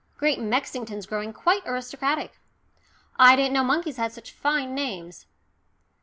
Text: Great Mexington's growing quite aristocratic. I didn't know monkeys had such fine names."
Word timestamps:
Great 0.17 0.39
Mexington's 0.39 1.05
growing 1.05 1.31
quite 1.31 1.61
aristocratic. 1.67 2.39
I 3.19 3.35
didn't 3.35 3.53
know 3.53 3.63
monkeys 3.63 3.97
had 3.97 4.11
such 4.11 4.31
fine 4.31 4.73
names." 4.73 5.27